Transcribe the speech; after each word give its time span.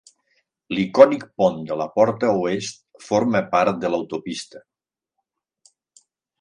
L'icònic 0.77 1.25
pont 1.41 1.59
de 1.71 1.77
la 1.81 1.87
porta 1.99 2.31
oest 2.47 2.81
forma 3.11 3.43
part 3.53 3.79
de 3.85 3.93
l'autopista. 3.95 4.65